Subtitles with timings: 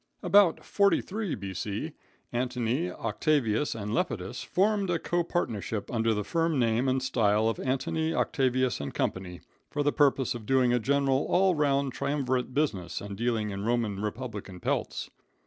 [0.23, 1.91] About 43, B.C.,
[2.33, 7.59] Antony, Octavius and Lepidus formed a co partnership under the firm name and style of
[7.59, 9.11] Antony, Octavius & Co.,
[9.69, 14.01] for the purpose of doing a general, all round triumvirate business and dealing in Roman
[14.01, 15.11] republican pelts.